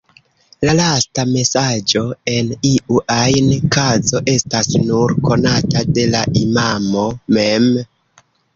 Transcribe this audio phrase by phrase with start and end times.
[0.67, 2.01] La lasta mesaĝo
[2.37, 7.73] en iu ajn kazo estas nur konata de la imamo mem.